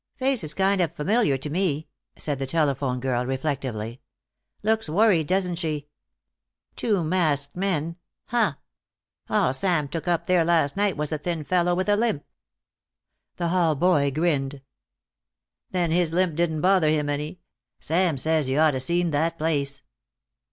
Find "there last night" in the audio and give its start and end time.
10.25-10.97